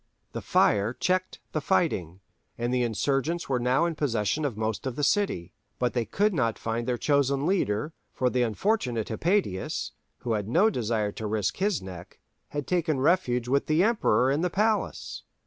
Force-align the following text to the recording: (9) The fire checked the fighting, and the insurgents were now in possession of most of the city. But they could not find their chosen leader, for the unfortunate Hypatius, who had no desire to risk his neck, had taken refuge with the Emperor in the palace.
(9) 0.29 0.29
The 0.31 0.41
fire 0.41 0.93
checked 0.95 1.37
the 1.51 1.61
fighting, 1.61 2.21
and 2.57 2.73
the 2.73 2.81
insurgents 2.81 3.47
were 3.47 3.59
now 3.59 3.85
in 3.85 3.93
possession 3.93 4.45
of 4.45 4.57
most 4.57 4.87
of 4.87 4.95
the 4.95 5.03
city. 5.03 5.53
But 5.77 5.93
they 5.93 6.05
could 6.05 6.33
not 6.33 6.57
find 6.57 6.87
their 6.87 6.97
chosen 6.97 7.45
leader, 7.45 7.93
for 8.11 8.27
the 8.31 8.41
unfortunate 8.41 9.09
Hypatius, 9.09 9.91
who 10.17 10.33
had 10.33 10.47
no 10.47 10.71
desire 10.71 11.11
to 11.11 11.27
risk 11.27 11.57
his 11.57 11.83
neck, 11.83 12.17
had 12.49 12.65
taken 12.65 12.99
refuge 12.99 13.47
with 13.47 13.67
the 13.67 13.83
Emperor 13.83 14.31
in 14.31 14.41
the 14.41 14.49
palace. 14.49 15.21